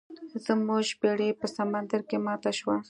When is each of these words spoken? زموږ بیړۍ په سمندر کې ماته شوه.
زموږ 0.45 0.87
بیړۍ 1.01 1.29
په 1.39 1.45
سمندر 1.55 2.01
کې 2.09 2.17
ماته 2.25 2.51
شوه. 2.57 2.75